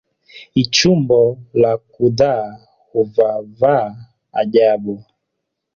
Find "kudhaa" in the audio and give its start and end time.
1.77-2.67